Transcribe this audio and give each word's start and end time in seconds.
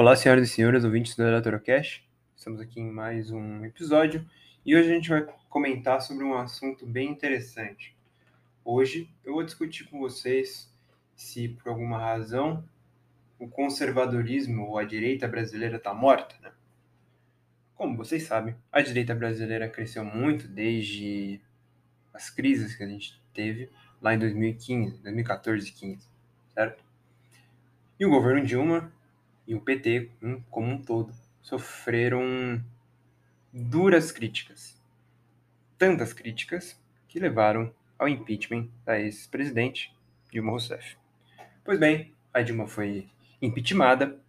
Olá, 0.00 0.14
senhoras 0.14 0.48
e 0.48 0.52
senhores, 0.52 0.84
ouvintes 0.84 1.16
do 1.16 1.26
Eletrocast. 1.26 2.08
Estamos 2.36 2.60
aqui 2.60 2.78
em 2.80 2.88
mais 2.88 3.32
um 3.32 3.64
episódio 3.64 4.24
e 4.64 4.76
hoje 4.76 4.88
a 4.88 4.94
gente 4.94 5.08
vai 5.08 5.26
comentar 5.48 6.00
sobre 6.00 6.22
um 6.22 6.38
assunto 6.38 6.86
bem 6.86 7.10
interessante. 7.10 7.96
Hoje 8.64 9.10
eu 9.24 9.32
vou 9.32 9.42
discutir 9.42 9.88
com 9.88 9.98
vocês 9.98 10.72
se 11.16 11.48
por 11.48 11.70
alguma 11.70 11.98
razão 11.98 12.62
o 13.40 13.48
conservadorismo 13.48 14.68
ou 14.68 14.78
a 14.78 14.84
direita 14.84 15.26
brasileira 15.26 15.78
está 15.78 15.92
morta. 15.92 16.36
Né? 16.40 16.52
Como 17.74 17.96
vocês 17.96 18.22
sabem, 18.22 18.54
a 18.70 18.80
direita 18.80 19.16
brasileira 19.16 19.68
cresceu 19.68 20.04
muito 20.04 20.46
desde 20.46 21.40
as 22.14 22.30
crises 22.30 22.76
que 22.76 22.84
a 22.84 22.88
gente 22.88 23.20
teve 23.34 23.68
lá 24.00 24.14
em 24.14 24.18
2015, 24.20 25.02
2014 25.02 25.68
e 25.68 25.72
15, 25.72 26.08
certo? 26.54 26.84
E 27.98 28.06
o 28.06 28.10
governo 28.10 28.46
Dilma 28.46 28.96
e 29.48 29.54
o 29.54 29.60
PT, 29.62 30.10
como 30.50 30.70
um 30.70 30.82
todo, 30.82 31.10
sofreram 31.40 32.62
duras 33.50 34.12
críticas. 34.12 34.78
Tantas 35.78 36.12
críticas 36.12 36.78
que 37.08 37.18
levaram 37.18 37.72
ao 37.98 38.06
impeachment 38.06 38.68
da 38.84 39.00
ex-presidente 39.00 39.90
Dilma 40.30 40.50
Rousseff. 40.50 40.98
Pois 41.64 41.80
bem, 41.80 42.12
a 42.32 42.42
Dilma 42.42 42.66
foi 42.66 43.08
impeachmentada 43.40 44.20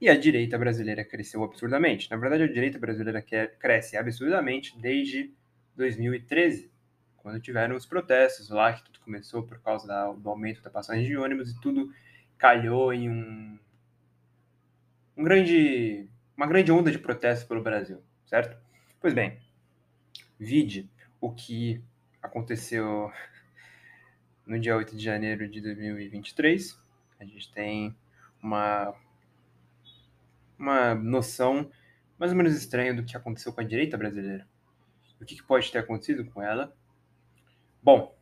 e 0.00 0.08
a 0.08 0.16
direita 0.16 0.56
brasileira 0.56 1.04
cresceu 1.04 1.42
absurdamente. 1.42 2.08
Na 2.08 2.16
verdade, 2.16 2.44
a 2.44 2.52
direita 2.52 2.78
brasileira 2.78 3.20
cresce 3.58 3.96
absurdamente 3.96 4.78
desde 4.78 5.34
2013, 5.74 6.70
quando 7.16 7.40
tiveram 7.40 7.74
os 7.74 7.86
protestos 7.86 8.50
lá, 8.50 8.72
que 8.72 8.84
tudo 8.84 9.00
começou 9.00 9.42
por 9.42 9.58
causa 9.58 10.12
do 10.12 10.30
aumento 10.30 10.62
da 10.62 10.70
passagem 10.70 11.04
de 11.04 11.16
ônibus 11.16 11.50
e 11.50 11.60
tudo 11.60 11.92
calhou 12.38 12.92
em 12.92 13.10
um 13.10 13.58
um 15.16 15.22
grande, 15.22 16.08
uma 16.36 16.46
grande 16.46 16.72
onda 16.72 16.90
de 16.90 16.98
protestos 16.98 17.46
pelo 17.46 17.62
Brasil, 17.62 18.02
certo? 18.26 18.56
Pois 19.00 19.14
bem, 19.14 19.38
vide 20.38 20.90
o 21.20 21.32
que 21.32 21.82
aconteceu 22.22 23.12
no 24.46 24.58
dia 24.58 24.76
8 24.76 24.96
de 24.96 25.04
janeiro 25.04 25.48
de 25.48 25.60
2023. 25.60 26.78
A 27.20 27.24
gente 27.24 27.52
tem 27.52 27.94
uma, 28.42 28.94
uma 30.58 30.94
noção 30.94 31.70
mais 32.18 32.32
ou 32.32 32.36
menos 32.36 32.56
estranha 32.56 32.94
do 32.94 33.04
que 33.04 33.16
aconteceu 33.16 33.52
com 33.52 33.60
a 33.60 33.64
direita 33.64 33.96
brasileira. 33.96 34.46
O 35.20 35.24
que, 35.24 35.36
que 35.36 35.42
pode 35.42 35.70
ter 35.70 35.78
acontecido 35.78 36.24
com 36.26 36.42
ela? 36.42 36.76
Bom, 37.82 38.14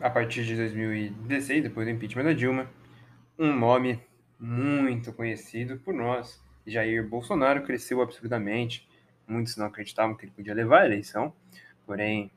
a 0.00 0.10
partir 0.10 0.44
de 0.44 0.54
2016, 0.56 1.62
depois 1.62 1.86
do 1.86 1.90
impeachment 1.92 2.24
da 2.24 2.32
Dilma, 2.32 2.70
um 3.38 3.54
nome 3.54 4.00
muito 4.38 5.12
conhecido 5.12 5.78
por 5.78 5.92
nós, 5.92 6.42
Jair 6.66 7.06
Bolsonaro, 7.06 7.62
cresceu 7.62 8.00
absurdamente. 8.00 8.88
Muitos 9.26 9.56
não 9.56 9.66
acreditavam 9.66 10.16
que 10.16 10.24
ele 10.24 10.32
podia 10.32 10.54
levar 10.54 10.82
a 10.82 10.86
eleição, 10.86 11.34
porém, 11.84 12.30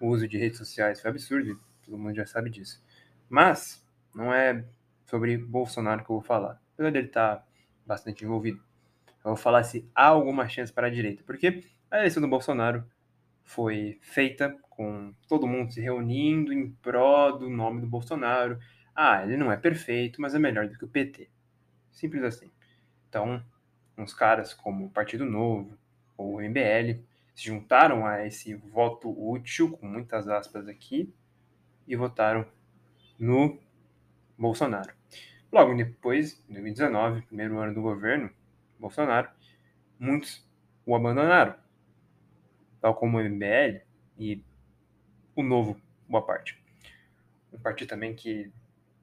o 0.00 0.06
uso 0.08 0.26
de 0.26 0.38
redes 0.38 0.58
sociais 0.58 1.00
foi 1.00 1.10
absurdo, 1.10 1.60
todo 1.84 1.98
mundo 1.98 2.14
já 2.14 2.24
sabe 2.24 2.48
disso. 2.48 2.82
Mas 3.28 3.86
não 4.14 4.32
é 4.32 4.64
sobre 5.06 5.36
Bolsonaro 5.36 6.04
que 6.04 6.10
eu 6.10 6.16
vou 6.16 6.22
falar, 6.22 6.60
apesar 6.74 6.90
dele 6.90 7.08
estar 7.08 7.46
bastante 7.84 8.24
envolvido. 8.24 8.62
Eu 9.24 9.32
vou 9.32 9.36
falar 9.36 9.62
se 9.64 9.86
há 9.94 10.06
alguma 10.06 10.48
chance 10.48 10.72
para 10.72 10.86
a 10.86 10.90
direita, 10.90 11.22
porque 11.26 11.64
a 11.90 11.98
eleição 11.98 12.22
do 12.22 12.28
Bolsonaro 12.28 12.84
foi 13.44 13.98
feita 14.00 14.56
com 14.70 15.12
todo 15.28 15.46
mundo 15.46 15.72
se 15.72 15.80
reunindo 15.80 16.52
em 16.52 16.70
prol 16.70 17.36
do 17.36 17.50
nome 17.50 17.80
do 17.80 17.86
Bolsonaro, 17.86 18.58
ah, 19.02 19.22
ele 19.22 19.38
não 19.38 19.50
é 19.50 19.56
perfeito, 19.56 20.20
mas 20.20 20.34
é 20.34 20.38
melhor 20.38 20.68
do 20.68 20.76
que 20.76 20.84
o 20.84 20.88
PT. 20.88 21.30
Simples 21.90 22.22
assim. 22.22 22.50
Então, 23.08 23.42
uns 23.96 24.12
caras 24.12 24.52
como 24.52 24.84
o 24.84 24.90
Partido 24.90 25.24
Novo 25.24 25.78
ou 26.18 26.34
o 26.34 26.40
MBL 26.42 27.02
se 27.34 27.46
juntaram 27.46 28.06
a 28.06 28.26
esse 28.26 28.54
voto 28.54 29.08
útil, 29.08 29.70
com 29.70 29.86
muitas 29.86 30.28
aspas 30.28 30.68
aqui, 30.68 31.10
e 31.88 31.96
votaram 31.96 32.46
no 33.18 33.58
Bolsonaro. 34.36 34.92
Logo 35.50 35.74
depois, 35.74 36.44
em 36.46 36.52
2019, 36.52 37.22
primeiro 37.22 37.58
ano 37.58 37.72
do 37.72 37.80
governo 37.80 38.30
Bolsonaro, 38.78 39.30
muitos 39.98 40.46
o 40.84 40.94
abandonaram, 40.94 41.54
tal 42.82 42.94
como 42.94 43.16
o 43.16 43.22
MBL 43.22 43.80
e 44.18 44.44
o 45.34 45.42
Novo, 45.42 45.80
boa 46.06 46.22
parte. 46.22 46.62
Um 47.50 47.58
partido 47.58 47.88
também 47.88 48.14
que 48.14 48.52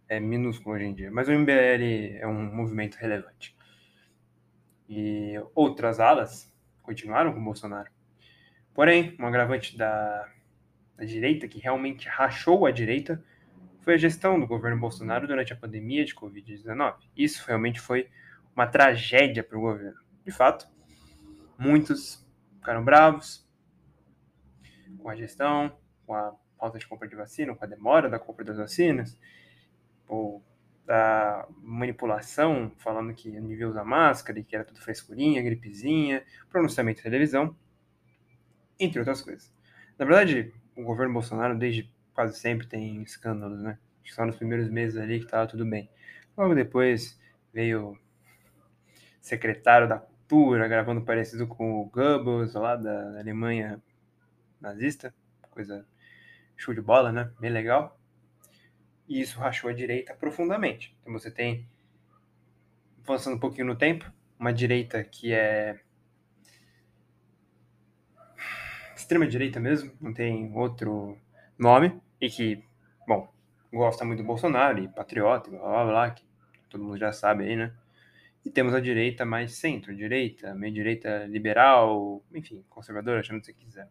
é 0.10 0.20
minúsculo 0.20 0.76
hoje 0.76 0.86
em 0.86 0.94
dia, 0.94 1.12
mas 1.12 1.28
o 1.28 1.32
MBL 1.32 2.18
é 2.20 2.28
um 2.28 2.54
movimento 2.56 2.96
relevante. 2.96 3.56
E 4.90 5.34
outras 5.54 6.00
alas 6.00 6.54
continuaram 6.82 7.34
com 7.34 7.40
o 7.40 7.44
Bolsonaro. 7.44 7.92
Porém, 8.74 9.16
um 9.20 9.26
agravante 9.26 9.78
da, 9.78 10.30
da 10.96 11.04
direita, 11.04 11.48
que 11.48 11.60
realmente 11.60 12.08
rachou 12.08 12.66
a 12.66 12.72
direita, 12.72 13.24
foi 13.82 13.96
a 13.96 13.98
gestão 13.98 14.40
do 14.40 14.48
governo 14.48 14.80
Bolsonaro 14.80 15.28
durante 15.28 15.52
a 15.52 15.56
pandemia 15.56 16.06
de 16.06 16.16
Covid-19. 16.16 16.96
Isso 17.16 17.44
realmente 17.48 17.80
foi 17.80 18.10
uma 18.56 18.68
tragédia 18.68 19.44
para 19.44 19.58
o 19.58 19.62
governo. 19.62 20.00
De 20.26 20.32
fato, 20.32 20.68
muitos 21.58 22.26
ficaram 22.56 22.84
bravos 22.84 23.48
com 25.00 25.10
a 25.10 25.16
gestão, 25.16 25.78
com 26.06 26.14
a 26.14 26.36
falta 26.58 26.78
de 26.78 26.88
compra 26.88 27.08
de 27.08 27.16
vacina, 27.16 27.56
com 27.56 27.64
a 27.64 27.68
demora 27.68 28.10
da 28.10 28.20
compra 28.20 28.44
das 28.44 28.58
vacinas, 28.58 29.18
ou 30.08 30.44
da 30.86 31.46
manipulação, 31.62 32.72
falando 32.78 33.14
que 33.14 33.30
não 33.40 33.48
devia 33.48 33.68
usar 33.68 33.84
máscara 33.84 34.40
e 34.40 34.44
que 34.44 34.56
era 34.56 34.64
tudo 34.64 34.80
frescurinha, 34.80 35.42
gripezinha, 35.42 36.24
pronunciamento 36.50 36.98
de 36.98 37.04
televisão, 37.04 37.54
entre 38.80 39.00
outras 39.00 39.22
coisas. 39.22 39.54
Na 40.00 40.06
verdade, 40.06 40.54
o 40.78 40.84
governo 40.84 41.14
Bolsonaro, 41.14 41.58
desde 41.58 41.92
quase 42.14 42.40
sempre, 42.40 42.68
tem 42.68 43.02
escândalos, 43.02 43.62
né? 43.62 43.78
Acho 44.02 44.12
que 44.12 44.14
só 44.14 44.26
nos 44.26 44.38
primeiros 44.38 44.70
meses 44.70 44.98
ali 44.98 45.20
que 45.20 45.26
estava 45.26 45.46
tudo 45.46 45.66
bem. 45.66 45.90
Logo 46.38 46.56
depois 46.56 47.20
veio 47.54 48.00
secretário 49.20 49.90
da 49.90 50.00
Cultura, 50.00 50.68
gravando 50.68 51.02
parecido 51.02 51.48
com 51.48 51.82
o 51.82 51.86
Goebbels, 51.86 52.54
lá 52.54 52.78
da 52.78 53.20
Alemanha 53.20 53.82
nazista, 54.62 55.14
coisa 55.52 55.86
show 56.56 56.74
de 56.74 56.82
bola, 56.82 57.12
né? 57.12 57.30
Bem 57.40 57.52
legal 57.52 57.98
e 59.08 59.22
isso 59.22 59.40
rachou 59.40 59.70
a 59.70 59.74
direita 59.74 60.14
profundamente. 60.14 60.96
Então 61.02 61.14
você 61.14 61.32
tem, 61.32 61.68
avançando 63.04 63.36
um 63.36 63.40
pouquinho 63.40 63.68
no 63.68 63.76
tempo, 63.76 64.12
uma 64.40 64.54
direita 64.54 65.04
que 65.04 65.34
é 65.34 65.80
extrema-direita 68.96 69.60
mesmo, 69.60 69.92
não 70.02 70.14
tem 70.14 70.52
outro 70.54 71.18
nome, 71.58 72.02
e 72.20 72.30
que, 72.30 72.64
bom, 73.08 73.32
gosta 73.72 74.04
muito 74.04 74.22
do 74.22 74.26
Bolsonaro 74.26 74.80
e 74.80 74.88
patriota, 74.88 75.50
blá 75.50 75.60
blá 75.60 75.86
blá, 75.86 76.12
que 76.12 76.24
todo 76.70 76.84
mundo 76.84 76.98
já 76.98 77.14
sabe 77.14 77.46
aí, 77.46 77.56
né? 77.56 77.74
E 78.44 78.50
temos 78.50 78.74
a 78.74 78.80
direita 78.80 79.26
mais 79.26 79.54
centro-direita, 79.54 80.54
meio-direita 80.56 81.26
liberal, 81.26 82.24
enfim, 82.34 82.64
conservadora, 82.70 83.24
chama 83.24 83.40
o 83.40 83.42
que 83.42 83.48
você 83.48 83.54
quiser. 83.54 83.90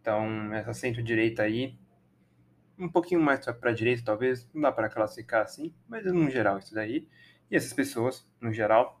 Então, 0.00 0.52
essa 0.54 0.72
centro-direita 0.72 1.42
aí 1.42 1.76
um 2.78 2.88
pouquinho 2.88 3.20
mais 3.20 3.44
para 3.44 3.70
a 3.70 3.74
direita, 3.74 4.02
talvez, 4.04 4.48
não 4.52 4.62
dá 4.62 4.72
para 4.72 4.88
classificar 4.88 5.42
assim, 5.42 5.74
mas 5.88 6.04
no 6.04 6.30
geral 6.30 6.58
isso 6.58 6.74
daí. 6.74 7.08
E 7.50 7.56
essas 7.56 7.72
pessoas, 7.72 8.28
no 8.40 8.52
geral, 8.52 9.00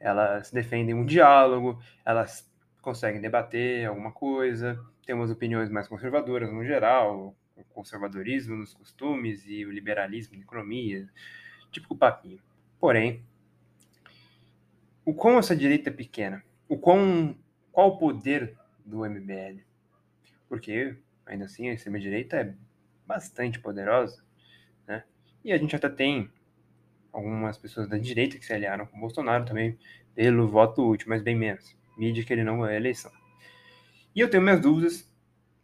elas 0.00 0.50
defendem 0.50 0.94
um 0.94 1.04
diálogo, 1.04 1.80
elas 2.04 2.50
conseguem 2.80 3.20
debater 3.20 3.86
alguma 3.86 4.12
coisa, 4.12 4.78
têm 5.04 5.14
umas 5.14 5.30
opiniões 5.30 5.68
mais 5.68 5.88
conservadoras 5.88 6.52
no 6.52 6.64
geral, 6.64 7.36
o 7.56 7.64
conservadorismo 7.64 8.56
nos 8.56 8.72
costumes 8.72 9.44
e 9.46 9.66
o 9.66 9.72
liberalismo 9.72 10.36
na 10.36 10.42
economia, 10.42 11.08
típico 11.70 11.96
papinho. 11.96 12.40
Porém, 12.78 13.24
o 15.04 15.12
quão 15.12 15.38
essa 15.38 15.56
direita 15.56 15.90
é 15.90 15.92
pequena, 15.92 16.44
o 16.68 16.78
quão, 16.78 17.36
qual 17.72 17.88
o 17.88 17.98
poder 17.98 18.56
do 18.84 19.04
MBL? 19.04 19.60
Porque 20.48 20.96
ainda 21.28 21.44
assim 21.44 21.68
a 21.68 21.74
extrema-direita 21.74 22.36
é 22.36 22.54
bastante 23.06 23.60
poderosa, 23.60 24.24
né? 24.86 25.04
E 25.44 25.52
a 25.52 25.58
gente 25.58 25.76
até 25.76 25.88
tem 25.88 26.30
algumas 27.12 27.56
pessoas 27.56 27.88
da 27.88 27.96
direita 27.96 28.38
que 28.38 28.44
se 28.44 28.52
aliaram 28.52 28.86
com 28.86 28.96
o 28.96 29.00
Bolsonaro 29.00 29.44
também 29.44 29.78
pelo 30.14 30.48
voto 30.48 30.86
útil, 30.88 31.08
mas 31.08 31.22
bem 31.22 31.36
menos. 31.36 31.76
Vide 31.96 32.24
que 32.24 32.32
ele 32.32 32.44
não 32.44 32.56
ganhou 32.58 32.70
a 32.70 32.74
eleição. 32.74 33.12
E 34.14 34.20
eu 34.20 34.28
tenho 34.28 34.42
minhas 34.42 34.60
dúvidas, 34.60 35.12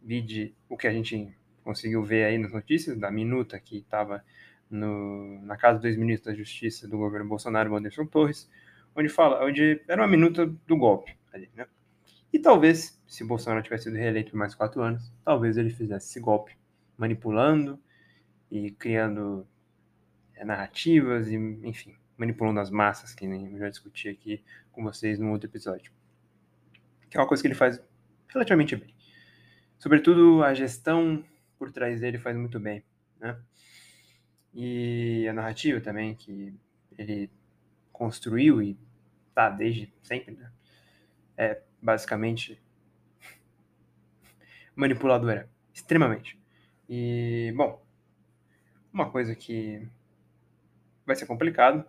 vide 0.01 0.55
o 0.69 0.77
que 0.77 0.87
a 0.87 0.93
gente 0.93 1.35
conseguiu 1.63 2.03
ver 2.03 2.25
aí 2.25 2.37
nas 2.37 2.51
notícias, 2.51 2.97
da 2.97 3.11
minuta 3.11 3.59
que 3.59 3.79
estava 3.79 4.23
na 4.69 5.57
casa 5.57 5.79
dos 5.79 5.95
ministros 5.95 6.33
da 6.33 6.37
Justiça 6.37 6.87
do 6.87 6.97
governo 6.97 7.27
Bolsonaro, 7.27 7.75
Anderson 7.75 8.05
Torres, 8.05 8.49
onde 8.95 9.09
fala, 9.09 9.45
onde 9.45 9.81
era 9.87 10.01
uma 10.01 10.07
minuta 10.07 10.45
do 10.45 10.77
golpe 10.77 11.15
ali, 11.33 11.49
né? 11.55 11.67
E 12.35 12.39
talvez, 12.39 13.01
se 13.07 13.23
Bolsonaro 13.23 13.63
tivesse 13.63 13.85
sido 13.85 13.95
reeleito 13.95 14.31
por 14.31 14.37
mais 14.37 14.53
quatro 14.53 14.81
anos, 14.81 15.09
talvez 15.23 15.55
ele 15.55 15.69
fizesse 15.69 16.09
esse 16.09 16.19
golpe, 16.19 16.53
manipulando 16.97 17.79
e 18.51 18.71
criando 18.71 19.47
narrativas 20.43 21.29
e, 21.29 21.35
enfim, 21.35 21.95
manipulando 22.17 22.59
as 22.59 22.69
massas, 22.69 23.15
que 23.15 23.25
nem 23.25 23.53
eu 23.53 23.59
já 23.59 23.69
discuti 23.69 24.09
aqui 24.09 24.43
com 24.73 24.83
vocês 24.83 25.17
no 25.17 25.31
outro 25.31 25.49
episódio. 25.49 25.93
Que 27.09 27.15
é 27.15 27.21
uma 27.21 27.25
coisa 27.25 27.41
que 27.41 27.47
ele 27.47 27.55
faz 27.55 27.81
relativamente 28.27 28.75
bem. 28.75 28.93
Sobretudo 29.79 30.43
a 30.43 30.53
gestão 30.53 31.23
por 31.57 31.71
trás 31.71 32.01
dele 32.01 32.17
faz 32.17 32.35
muito 32.35 32.59
bem, 32.59 32.83
né? 33.17 33.39
E 34.53 35.25
a 35.29 35.31
narrativa 35.31 35.79
também 35.79 36.13
que 36.13 36.53
ele 36.97 37.31
construiu 37.93 38.61
e 38.61 38.77
tá 39.33 39.49
desde 39.49 39.89
sempre, 40.03 40.35
né? 40.35 40.51
É 41.37 41.61
basicamente 41.85 42.59
manipuladora, 44.75 45.47
extremamente. 45.71 46.37
E, 46.89 47.53
bom, 47.55 47.85
uma 48.91 49.09
coisa 49.11 49.35
que 49.35 49.87
vai 51.05 51.15
ser 51.15 51.27
complicado 51.27 51.85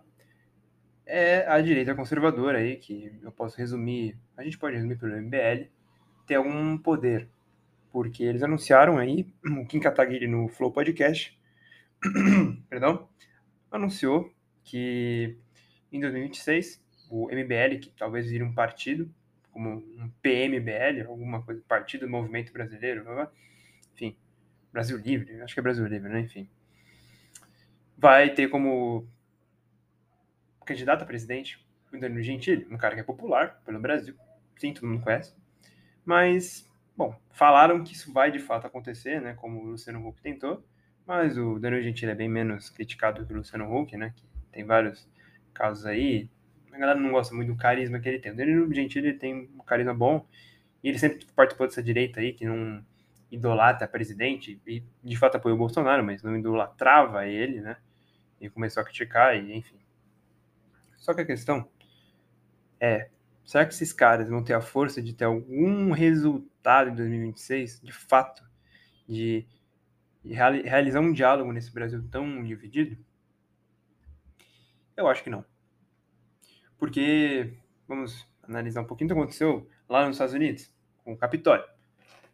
é 1.03 1.47
a 1.47 1.59
direita 1.59 1.95
conservadora 1.95 2.59
aí, 2.59 2.77
que 2.77 3.11
eu 3.23 3.31
posso 3.31 3.57
resumir, 3.57 4.15
a 4.37 4.43
gente 4.43 4.57
pode 4.57 4.75
resumir 4.75 4.97
pelo 4.97 5.17
MBL, 5.17 5.67
ter 6.27 6.35
algum 6.35 6.77
poder. 6.77 7.27
Porque 7.91 8.23
eles 8.23 8.43
anunciaram 8.43 8.97
aí, 8.99 9.25
o 9.45 9.65
Kim 9.65 9.79
Kataguiri 9.79 10.27
no 10.27 10.47
Flow 10.47 10.71
Podcast, 10.71 11.37
perdão, 12.69 13.09
anunciou 13.71 14.31
que 14.63 15.37
em 15.91 15.99
2026 15.99 16.85
o 17.09 17.29
MBL, 17.31 17.79
que 17.79 17.89
talvez 17.97 18.29
vire 18.29 18.43
um 18.43 18.53
partido, 18.53 19.09
como 19.57 19.71
um 19.71 20.07
PMBL, 20.21 21.07
alguma 21.07 21.41
coisa, 21.41 21.63
Partido 21.67 22.05
do 22.05 22.11
Movimento 22.11 22.53
Brasileiro, 22.53 23.03
enfim, 23.91 24.15
Brasil 24.71 24.95
Livre, 24.97 25.41
acho 25.41 25.55
que 25.55 25.59
é 25.59 25.63
Brasil 25.63 25.83
Livre, 25.87 26.07
né? 26.09 26.19
Enfim, 26.19 26.47
vai 27.97 28.29
ter 28.29 28.49
como 28.49 29.07
candidato 30.63 31.01
a 31.01 31.07
presidente 31.07 31.65
o 31.91 31.99
Danilo 31.99 32.21
Gentili, 32.21 32.67
um 32.69 32.77
cara 32.77 32.93
que 32.93 33.01
é 33.01 33.03
popular 33.03 33.59
pelo 33.65 33.79
Brasil, 33.79 34.15
sim, 34.59 34.75
todo 34.75 34.85
mundo 34.85 35.03
conhece, 35.03 35.33
mas, 36.05 36.69
bom, 36.95 37.19
falaram 37.31 37.83
que 37.83 37.93
isso 37.93 38.13
vai 38.13 38.29
de 38.29 38.37
fato 38.37 38.67
acontecer, 38.67 39.19
né, 39.19 39.33
como 39.33 39.59
o 39.59 39.71
Luciano 39.71 40.07
Huck 40.07 40.21
tentou, 40.21 40.63
mas 41.03 41.35
o 41.35 41.57
Danilo 41.57 41.81
Gentili 41.81 42.11
é 42.11 42.15
bem 42.15 42.29
menos 42.29 42.69
criticado 42.69 43.25
que 43.25 43.33
o 43.33 43.37
Luciano 43.37 43.75
Huck, 43.75 43.97
né, 43.97 44.13
que 44.15 44.23
tem 44.51 44.63
vários 44.63 45.09
casos 45.51 45.87
aí, 45.87 46.29
a 46.77 46.79
galera 46.79 46.99
não 46.99 47.11
gosta 47.11 47.35
muito 47.35 47.51
do 47.51 47.57
carisma 47.57 47.99
que 47.99 48.07
ele 48.07 48.19
tem. 48.19 48.31
O 48.31 48.35
Danilo 48.35 48.73
Gentili 48.73 49.13
tem 49.13 49.49
um 49.53 49.63
carisma 49.63 49.93
bom, 49.93 50.25
e 50.83 50.89
ele 50.89 50.99
sempre 50.99 51.25
participou 51.35 51.67
dessa 51.67 51.83
direita 51.83 52.19
aí, 52.19 52.33
que 52.33 52.45
não 52.45 52.85
idolatra 53.29 53.87
presidente, 53.87 54.61
e 54.65 54.83
de 55.03 55.17
fato 55.17 55.35
apoiou 55.35 55.55
o 55.55 55.59
Bolsonaro, 55.59 56.03
mas 56.03 56.23
não 56.23 56.37
idolatrava 56.37 57.25
ele, 57.25 57.59
né, 57.59 57.77
e 58.39 58.49
começou 58.49 58.81
a 58.81 58.85
criticar, 58.85 59.35
e 59.35 59.53
enfim. 59.53 59.77
Só 60.95 61.13
que 61.13 61.21
a 61.21 61.25
questão 61.25 61.67
é, 62.79 63.09
será 63.43 63.65
que 63.65 63.73
esses 63.73 63.91
caras 63.91 64.29
vão 64.29 64.43
ter 64.43 64.53
a 64.53 64.61
força 64.61 65.01
de 65.01 65.13
ter 65.13 65.25
algum 65.25 65.91
resultado 65.91 66.91
em 66.91 66.95
2026, 66.95 67.81
de 67.81 67.91
fato, 67.91 68.43
de 69.07 69.47
realizar 70.23 70.99
um 70.99 71.11
diálogo 71.11 71.51
nesse 71.51 71.73
Brasil 71.73 72.07
tão 72.09 72.43
dividido? 72.43 72.97
Eu 74.95 75.07
acho 75.07 75.23
que 75.23 75.29
não. 75.29 75.45
Porque, 76.77 77.53
vamos 77.87 78.27
analisar 78.43 78.81
um 78.81 78.85
pouquinho 78.85 79.09
o 79.09 79.13
que 79.13 79.19
aconteceu 79.19 79.69
lá 79.89 80.05
nos 80.05 80.15
Estados 80.15 80.33
Unidos, 80.33 80.71
com 81.03 81.13
o 81.13 81.17
Capitólio. 81.17 81.65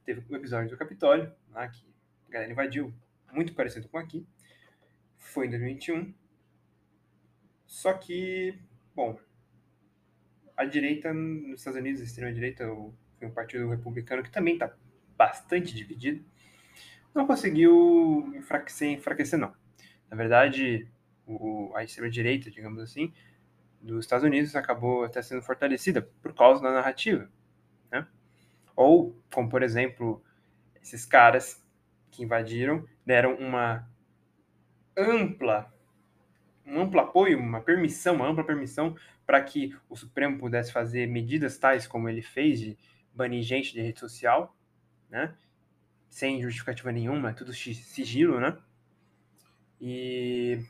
Teve 0.05 0.23
um 0.29 0.35
episódio 0.35 0.69
do 0.69 0.77
Capitólio, 0.77 1.31
lá 1.51 1.67
que 1.67 1.85
a 2.27 2.31
galera 2.31 2.51
invadiu, 2.51 2.93
muito 3.31 3.53
parecido 3.53 3.87
com 3.87 3.97
aqui. 3.97 4.25
Foi 5.17 5.47
em 5.47 5.49
2021. 5.49 6.13
Só 7.65 7.93
que, 7.93 8.57
bom, 8.93 9.17
a 10.55 10.65
direita 10.65 11.13
nos 11.13 11.59
Estados 11.59 11.79
Unidos, 11.79 12.01
a 12.01 12.03
extrema-direita, 12.03 12.71
o, 12.71 12.93
Partido 13.33 13.69
Republicano, 13.69 14.21
que 14.21 14.29
também 14.29 14.55
está 14.55 14.75
bastante 15.17 15.73
dividido, 15.73 16.25
não 17.15 17.25
conseguiu 17.25 18.33
enfraquecer, 18.35 18.89
enfraquecer 18.89 19.39
não. 19.39 19.53
Na 20.09 20.17
verdade, 20.17 20.87
o, 21.25 21.71
a 21.73 21.85
extrema-direita, 21.85 22.51
digamos 22.51 22.81
assim, 22.81 23.13
dos 23.83 24.06
Estados 24.06 24.24
Unidos 24.25 24.56
acabou 24.56 25.03
até 25.03 25.21
sendo 25.21 25.41
fortalecida 25.41 26.01
por 26.21 26.33
causa 26.33 26.62
da 26.62 26.71
narrativa. 26.71 27.30
Né? 27.91 28.07
Ou, 28.75 29.15
como 29.31 29.50
por 29.50 29.62
exemplo, 29.62 30.24
esses 30.81 31.06
caras 31.06 31.62
que 32.09 32.24
invadiram 32.24 32.85
deram 33.06 33.35
uma 33.35 33.88
ampla 34.97 35.74
um 36.65 36.81
amplo 36.81 37.00
apoio, 37.00 37.38
uma 37.38 37.62
permissão, 37.62 38.15
uma 38.15 38.27
ampla 38.27 38.44
permissão 38.44 38.95
para 39.25 39.41
que 39.41 39.75
o 39.89 39.95
Supremo 39.95 40.38
pudesse 40.38 40.71
fazer 40.71 41.07
medidas 41.07 41.57
tais 41.57 41.86
como 41.86 42.07
ele 42.07 42.21
fez 42.21 42.59
de 42.59 42.77
banir 43.13 43.44
gente 43.44 43.74
de 43.74 43.81
rede 43.81 44.00
social, 44.00 44.56
né? 45.09 45.36
Sem 46.09 46.41
justificativa 46.41 46.91
nenhuma, 46.91 47.33
tudo 47.33 47.53
sigilo, 47.53 48.39
né? 48.39 48.57
E 49.79 50.63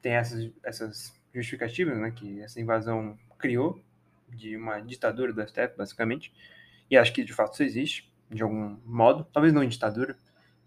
tem 0.00 0.12
essas, 0.12 0.50
essas 0.62 1.17
justificativas, 1.38 1.98
né? 1.98 2.10
Que 2.10 2.40
essa 2.40 2.60
invasão 2.60 3.18
criou 3.38 3.82
de 4.28 4.56
uma 4.56 4.80
ditadura 4.80 5.32
do 5.32 5.46
STF, 5.46 5.76
basicamente. 5.76 6.32
E 6.90 6.96
acho 6.96 7.12
que 7.12 7.24
de 7.24 7.32
fato 7.32 7.54
isso 7.54 7.62
existe, 7.62 8.12
de 8.30 8.42
algum 8.42 8.78
modo. 8.84 9.24
Talvez 9.32 9.52
não 9.52 9.62
em 9.62 9.68
ditadura, 9.68 10.18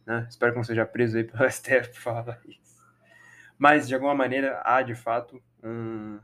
né? 0.05 0.25
Espero 0.29 0.51
que 0.51 0.57
não 0.57 0.63
seja 0.63 0.85
preso 0.85 1.17
aí 1.17 1.23
pelo 1.23 1.47
STF 1.49 1.89
por 1.89 2.01
falar 2.01 2.41
isso. 2.47 2.81
Mas, 3.57 3.87
de 3.87 3.93
alguma 3.93 4.15
maneira, 4.15 4.61
há 4.65 4.81
de 4.81 4.95
fato 4.95 5.41
um, 5.63 6.19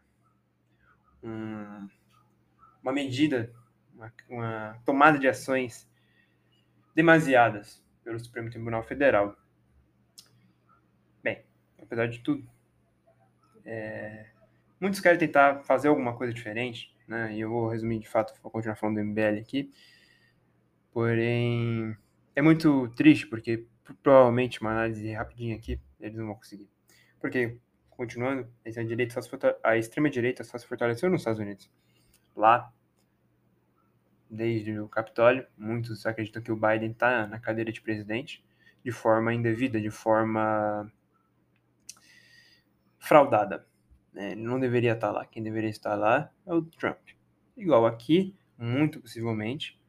um, 1.24 1.88
uma 2.82 2.92
medida, 2.92 3.54
uma, 3.94 4.14
uma 4.28 4.82
tomada 4.84 5.20
de 5.20 5.28
ações 5.28 5.88
demasiadas 6.96 7.84
pelo 8.04 8.20
Supremo 8.20 8.50
Tribunal 8.50 8.82
Federal. 8.82 9.38
Bem, 11.22 11.46
apesar 11.80 12.08
de 12.08 12.20
tudo, 12.20 12.50
é, 13.64 14.32
muitos 14.79 15.00
querem 15.00 15.18
tentar 15.18 15.63
fazer 15.63 15.88
alguma 15.88 16.15
coisa 16.15 16.33
diferente, 16.33 16.95
né? 17.07 17.33
E 17.35 17.41
eu 17.41 17.50
vou 17.50 17.69
resumir 17.69 18.00
de 18.00 18.07
fato, 18.07 18.33
vou 18.41 18.51
continuar 18.51 18.75
falando 18.75 18.95
do 18.95 19.03
MBL 19.03 19.39
aqui. 19.39 19.71
Porém, 20.91 21.95
é 22.35 22.41
muito 22.41 22.89
triste 22.89 23.27
porque 23.27 23.65
provavelmente 24.03 24.62
uma 24.62 24.71
análise 24.71 25.12
rapidinha 25.13 25.56
aqui 25.56 25.79
eles 26.00 26.18
não 26.18 26.27
vão 26.27 26.35
conseguir. 26.35 26.69
Porque, 27.19 27.57
continuando, 27.89 28.47
a 28.65 28.69
só, 29.22 29.22
a 29.63 29.77
extrema 29.77 30.10
-direita 30.10 30.43
só 30.43 30.57
se 30.57 30.67
fortaleceu 30.67 31.10
nos 31.10 31.22
Estados 31.22 31.39
Unidos. 31.39 31.69
Lá, 32.36 32.72
desde 34.29 34.79
o 34.79 34.88
Capitólio, 34.88 35.48
muitos 35.57 36.05
acreditam 36.05 36.41
que 36.41 36.51
o 36.51 36.55
Biden 36.55 36.91
está 36.91 37.25
na 37.25 37.39
cadeira 37.39 37.72
de 37.72 37.81
presidente 37.81 38.43
de 38.84 38.91
forma 38.91 39.34
indevida, 39.34 39.81
de 39.81 39.89
forma 39.89 40.91
fraudada. 43.00 43.66
Né? 44.17 44.33
Não 44.33 44.59
deveria 44.59 44.93
estar 44.93 45.12
lá. 45.12 45.24
Quem 45.25 45.43
deveria 45.43 45.69
estar 45.69 45.93
lá 45.93 46.31
é 46.43 46.51
o 46.51 46.63
Trump. 46.63 46.97
Igual 47.55 47.86
aqui, 47.86 48.36
muito 48.57 49.00
possivelmente, 49.00 49.79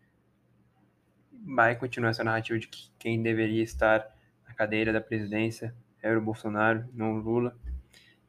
vai 1.32 1.74
continuar 1.74 2.10
essa 2.10 2.22
narrativa 2.22 2.58
de 2.58 2.68
que 2.68 2.90
quem 2.98 3.22
deveria 3.22 3.62
estar 3.62 4.06
na 4.46 4.52
cadeira 4.52 4.92
da 4.92 5.00
presidência 5.00 5.74
era 6.02 6.18
o 6.18 6.22
Bolsonaro, 6.22 6.86
não 6.92 7.14
o 7.14 7.20
Lula. 7.20 7.56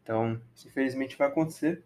Então, 0.02 0.42
infelizmente 0.66 1.18
vai 1.18 1.28
acontecer. 1.28 1.84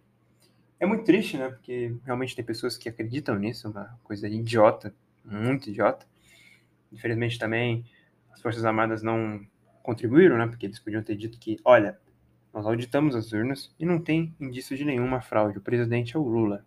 É 0.79 0.85
muito 0.85 1.05
triste, 1.05 1.35
né? 1.35 1.49
Porque 1.49 1.95
realmente 2.05 2.35
tem 2.35 2.45
pessoas 2.45 2.77
que 2.77 2.87
acreditam 2.87 3.35
nisso, 3.39 3.67
uma 3.67 3.99
coisa 4.03 4.27
idiota, 4.27 4.93
muito 5.25 5.71
idiota. 5.71 6.05
Infelizmente 6.91 7.39
também 7.39 7.83
as 8.31 8.39
Forças 8.39 8.63
Armadas 8.63 9.01
não 9.01 9.43
contribuíram, 9.81 10.37
né? 10.37 10.45
Porque 10.45 10.67
eles 10.67 10.77
podiam 10.77 11.01
ter 11.01 11.15
dito 11.15 11.39
que, 11.39 11.57
olha, 11.65 11.99
nós 12.53 12.65
auditamos 12.67 13.15
as 13.15 13.33
urnas 13.33 13.73
e 13.79 13.85
não 13.85 13.99
tem 13.99 14.35
indício 14.39 14.77
de 14.77 14.85
nenhuma 14.85 15.21
fraude. 15.21 15.57
O 15.57 15.61
presidente 15.61 16.15
é 16.15 16.19
o 16.19 16.23
Lula. 16.23 16.63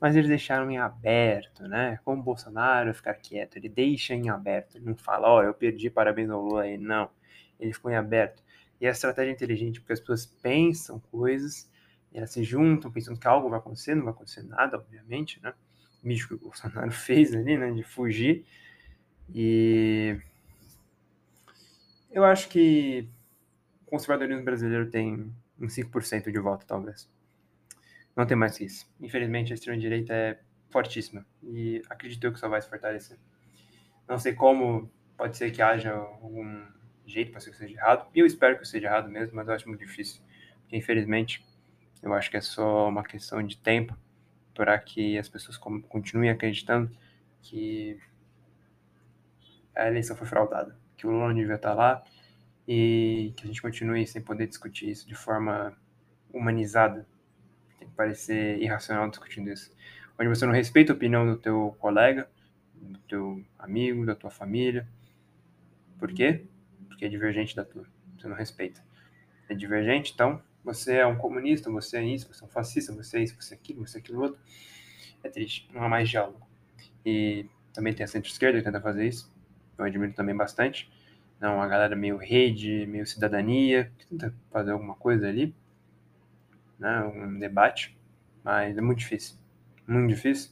Mas 0.00 0.16
eles 0.16 0.28
deixaram 0.28 0.70
em 0.70 0.78
aberto, 0.78 1.62
né? 1.68 1.98
Como 2.04 2.20
o 2.20 2.24
Bolsonaro 2.24 2.94
ficar 2.94 3.14
quieto, 3.14 3.56
ele 3.56 3.68
deixa 3.68 4.14
em 4.14 4.30
aberto. 4.30 4.76
Ele 4.76 4.86
não 4.86 4.96
fala, 4.96 5.28
ó, 5.28 5.38
oh, 5.38 5.42
eu 5.42 5.54
perdi, 5.54 5.90
parabéns 5.90 6.30
ao 6.30 6.42
Lula 6.42 6.62
aí. 6.62 6.78
Não. 6.78 7.10
Ele 7.60 7.72
ficou 7.72 7.90
em 7.90 7.96
aberto. 7.96 8.42
E 8.80 8.86
a 8.86 8.90
estratégia 8.90 9.32
inteligente, 9.32 9.80
porque 9.80 9.92
as 9.92 10.00
pessoas 10.00 10.26
pensam 10.26 10.98
coisas, 11.10 11.70
elas 12.12 12.30
se 12.30 12.42
juntam 12.42 12.90
pensando 12.90 13.18
que 13.18 13.28
algo 13.28 13.48
vai 13.48 13.58
acontecer, 13.58 13.94
não 13.94 14.04
vai 14.04 14.12
acontecer 14.12 14.42
nada, 14.42 14.78
obviamente, 14.78 15.42
né? 15.42 15.52
O 16.02 16.08
que 16.08 16.34
o 16.34 16.38
Bolsonaro 16.38 16.90
fez 16.92 17.34
ali, 17.34 17.58
né? 17.58 17.70
De 17.72 17.82
fugir. 17.82 18.46
E 19.34 20.18
eu 22.10 22.24
acho 22.24 22.48
que 22.48 23.08
conservadorismo 23.86 24.44
brasileiro 24.44 24.90
tem 24.90 25.32
uns 25.58 25.74
5% 25.74 26.30
de 26.30 26.38
voto, 26.38 26.66
talvez. 26.66 27.10
Não 28.14 28.26
tem 28.26 28.36
mais 28.36 28.56
que 28.58 28.64
isso. 28.64 28.90
Infelizmente, 29.00 29.52
a 29.52 29.54
extrema-direita 29.54 30.12
é 30.12 30.40
fortíssima. 30.70 31.26
E 31.42 31.82
acredito 31.88 32.32
que 32.32 32.38
só 32.38 32.48
vai 32.48 32.60
se 32.60 32.68
fortalecer. 32.68 33.18
Não 34.08 34.18
sei 34.18 34.34
como, 34.34 34.90
pode 35.16 35.36
ser 35.36 35.50
que 35.50 35.62
haja 35.62 35.92
algum 35.92 36.64
jeito, 37.04 37.38
ser 37.40 37.50
que 37.50 37.56
seja 37.56 37.74
errado. 37.74 38.08
E 38.14 38.18
eu 38.18 38.26
espero 38.26 38.58
que 38.58 38.66
seja 38.66 38.88
errado 38.88 39.08
mesmo, 39.08 39.36
mas 39.36 39.48
eu 39.48 39.54
acho 39.54 39.68
muito 39.68 39.80
difícil. 39.80 40.22
Porque, 40.60 40.76
infelizmente, 40.76 41.46
eu 42.02 42.12
acho 42.12 42.30
que 42.30 42.36
é 42.36 42.40
só 42.40 42.88
uma 42.88 43.02
questão 43.02 43.42
de 43.42 43.56
tempo 43.56 43.96
para 44.54 44.78
que 44.78 45.18
as 45.18 45.28
pessoas 45.28 45.58
continuem 45.58 46.30
acreditando 46.30 46.90
que 47.42 47.98
a 49.74 49.86
eleição 49.86 50.16
foi 50.16 50.26
fraudada, 50.26 50.76
que 50.96 51.06
o 51.06 51.10
Lula 51.10 51.28
não 51.28 51.34
devia 51.34 51.56
estar 51.56 51.74
lá 51.74 52.02
e 52.66 53.32
que 53.36 53.44
a 53.44 53.46
gente 53.46 53.62
continue 53.62 54.06
sem 54.06 54.20
poder 54.20 54.46
discutir 54.46 54.90
isso 54.90 55.06
de 55.06 55.14
forma 55.14 55.76
humanizada. 56.32 57.06
Tem 57.78 57.88
que 57.88 57.94
parecer 57.94 58.60
irracional 58.60 59.08
discutindo 59.08 59.50
isso. 59.50 59.72
Onde 60.18 60.28
você 60.28 60.46
não 60.46 60.52
respeita 60.52 60.92
a 60.92 60.96
opinião 60.96 61.26
do 61.26 61.36
teu 61.36 61.76
colega, 61.78 62.28
do 62.74 62.98
teu 63.00 63.44
amigo, 63.58 64.06
da 64.06 64.14
tua 64.14 64.30
família. 64.30 64.88
Por 65.98 66.12
quê? 66.12 66.44
Porque 66.88 67.04
é 67.04 67.08
divergente 67.08 67.54
da 67.54 67.64
tua. 67.64 67.86
Você 68.18 68.28
não 68.28 68.36
respeita. 68.36 68.82
É 69.48 69.54
divergente, 69.54 70.12
então 70.12 70.42
você 70.64 70.96
é 70.96 71.06
um 71.06 71.16
comunista, 71.16 71.70
você 71.70 71.98
é 71.98 72.04
isso, 72.04 72.32
você 72.32 72.42
é 72.42 72.46
um 72.46 72.50
fascista, 72.50 72.92
você 72.92 73.18
é 73.18 73.22
isso, 73.22 73.40
você 73.40 73.54
é 73.54 73.56
aquilo, 73.56 73.86
você 73.86 73.98
é 73.98 74.00
aquilo 74.00 74.20
outro. 74.20 74.40
É 75.22 75.28
triste, 75.28 75.68
não 75.72 75.84
há 75.84 75.88
mais 75.88 76.08
diálogo. 76.08 76.44
E 77.04 77.48
também 77.72 77.94
tem 77.94 78.02
a 78.02 78.08
centro-esquerda 78.08 78.58
que 78.58 78.64
tenta 78.64 78.80
fazer 78.80 79.06
isso, 79.06 79.32
eu 79.78 79.84
admiro 79.84 80.12
também 80.12 80.34
bastante. 80.34 80.90
Não, 81.40 81.60
a 81.60 81.66
galera 81.66 81.94
meio 81.94 82.16
rede, 82.16 82.86
meio 82.86 83.06
cidadania, 83.06 83.92
que 83.98 84.06
tenta 84.06 84.34
fazer 84.50 84.72
alguma 84.72 84.94
coisa 84.94 85.28
ali, 85.28 85.54
né, 86.78 87.00
um 87.02 87.38
debate, 87.38 87.96
mas 88.42 88.76
é 88.76 88.80
muito 88.80 88.98
difícil, 88.98 89.36
muito 89.86 90.08
difícil. 90.08 90.50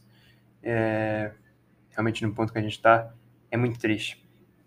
É, 0.63 1.33
realmente 1.91 2.25
no 2.25 2.35
ponto 2.35 2.53
que 2.53 2.59
a 2.59 2.63
gente 2.63 2.77
está, 2.77 3.15
é 3.51 3.57
muito 3.57 3.79
triste. 3.79 4.23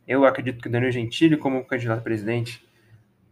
Eu 0.08 0.26
acredito 0.26 0.62
que 0.62 0.68
o 0.68 0.72
Danilo 0.72 0.92
Gentili, 0.92 1.38
como 1.38 1.64
candidato 1.66 2.00
a 2.00 2.04
presidente, 2.04 2.68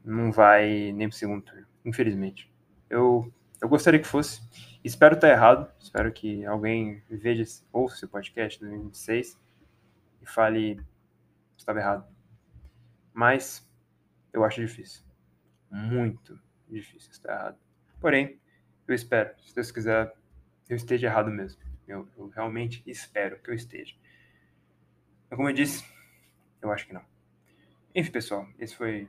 não 0.04 0.32
vai 0.32 0.92
nem 0.92 1.08
para 1.08 1.16
o 1.16 1.18
segundo 1.18 1.42
turno 1.42 1.66
infelizmente. 1.86 2.52
Eu, 2.90 3.32
eu 3.62 3.70
gostaria 3.70 4.00
que 4.00 4.08
fosse. 4.08 4.42
Espero 4.84 5.16
estar 5.16 5.30
errado. 5.30 5.72
Espero 5.80 6.12
que 6.12 6.44
alguém 6.46 7.02
veja, 7.10 7.44
ouça 7.72 7.96
esse 7.96 8.08
podcast 8.08 8.58
em 8.58 8.68
2026 8.68 9.40
e 10.22 10.26
fale 10.26 10.82
estava 11.56 11.80
errado. 11.80 12.15
Mas 13.16 13.66
eu 14.34 14.44
acho 14.44 14.60
difícil. 14.60 15.02
Muito 15.72 16.38
difícil 16.68 17.10
estar 17.12 17.32
errado. 17.32 17.58
Porém, 17.98 18.38
eu 18.86 18.94
espero, 18.94 19.34
se 19.42 19.56
Deus 19.56 19.72
quiser, 19.72 20.14
eu 20.68 20.76
esteja 20.76 21.08
errado 21.08 21.32
mesmo. 21.32 21.62
Eu, 21.88 22.10
eu 22.18 22.28
realmente 22.28 22.84
espero 22.86 23.40
que 23.40 23.50
eu 23.50 23.54
esteja. 23.54 23.96
Mas 25.30 25.38
como 25.38 25.48
eu 25.48 25.54
disse, 25.54 25.86
eu 26.62 26.70
acho 26.74 26.86
que 26.88 26.94
não. 26.94 27.06
Enfim, 27.96 28.12
pessoal, 28.12 28.50
esse 28.60 28.76
foi 28.76 29.08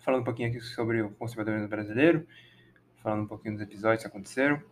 falando 0.00 0.20
um 0.20 0.24
pouquinho 0.24 0.48
aqui 0.48 0.60
sobre 0.60 1.02
o 1.02 1.10
conservadorismo 1.10 1.66
brasileiro, 1.66 2.24
falando 3.02 3.24
um 3.24 3.26
pouquinho 3.26 3.54
dos 3.54 3.62
episódios 3.62 4.02
que 4.02 4.08
aconteceram. 4.08 4.62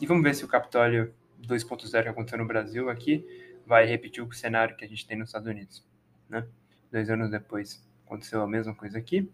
E 0.00 0.06
vamos 0.06 0.22
ver 0.22 0.32
se 0.36 0.44
o 0.44 0.48
Capitólio 0.48 1.12
2.0 1.42 2.02
que 2.04 2.08
aconteceu 2.08 2.38
no 2.38 2.46
Brasil 2.46 2.88
aqui 2.88 3.26
vai 3.66 3.84
repetir 3.84 4.22
o 4.22 4.32
cenário 4.32 4.76
que 4.76 4.84
a 4.84 4.88
gente 4.88 5.04
tem 5.04 5.18
nos 5.18 5.30
Estados 5.30 5.48
Unidos. 5.48 5.84
Né? 6.28 6.46
Dois 6.90 7.10
anos 7.10 7.30
depois 7.30 7.86
aconteceu 8.06 8.42
a 8.42 8.46
mesma 8.46 8.74
coisa 8.74 8.98
aqui, 8.98 9.30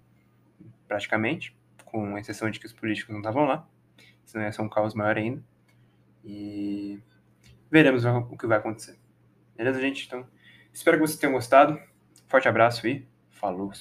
praticamente, 0.89 1.57
com 1.85 2.19
exceção 2.19 2.51
de 2.51 2.59
que 2.59 2.67
os 2.67 2.73
políticos 2.73 3.13
não 3.13 3.21
estavam 3.21 3.45
lá, 3.45 3.67
senão 4.25 4.45
ia 4.45 4.53
ser 4.53 4.63
um 4.63 4.69
caos 4.69 4.95
maior 4.95 5.17
ainda. 5.17 5.43
E 6.25 7.01
veremos 7.71 8.05
o 8.05 8.37
que 8.37 8.47
vai 8.47 8.59
acontecer. 8.59 8.99
Beleza, 9.57 9.81
gente? 9.81 10.07
Então, 10.07 10.27
espero 10.73 10.97
que 10.97 11.07
vocês 11.07 11.19
tenham 11.19 11.33
gostado. 11.33 11.81
Forte 12.27 12.49
abraço 12.49 12.87
e 12.89 13.07
falou! 13.31 13.73